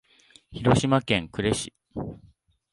[0.51, 1.75] 広島県呉市